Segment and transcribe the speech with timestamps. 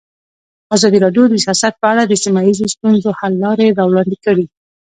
[0.75, 4.45] ازادي راډیو د سیاست په اړه د سیمه ییزو ستونزو حل لارې راوړاندې کړې.